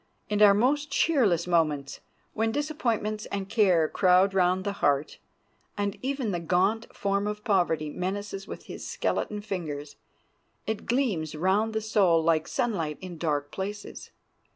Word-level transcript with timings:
In 0.29 0.41
our 0.41 0.55
most 0.55 0.89
cheerless 0.89 1.45
moments, 1.45 1.99
when 2.33 2.51
disappointments 2.51 3.27
and 3.27 3.47
care 3.47 3.87
crowd 3.87 4.33
round 4.33 4.63
the 4.63 4.71
heart, 4.81 5.19
and 5.77 5.95
even 6.01 6.31
the 6.31 6.39
gaunt 6.39 6.91
form 6.91 7.27
of 7.27 7.43
poverty 7.43 7.91
menaces 7.91 8.47
with 8.47 8.63
his 8.63 8.83
skeleton 8.87 9.41
fingers, 9.41 9.97
it 10.65 10.87
gleams 10.87 11.35
round 11.35 11.73
the 11.73 11.81
soul 11.81 12.19
like 12.23 12.47
sunlight 12.47 12.97
in 12.99 13.19
dark 13.19 13.51
places. 13.51 14.09